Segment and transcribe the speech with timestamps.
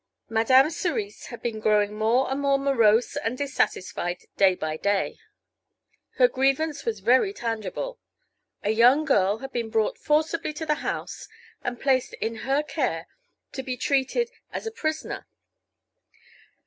[0.29, 5.19] Madame Cerise had been growing more and more morose and dissatisfied day by day.
[6.15, 7.99] Her grievance was very tangible.
[8.63, 11.27] A young girl had been brought forcibly to the house
[11.63, 13.05] and placed in her care
[13.51, 15.27] to be treated as a prisoner.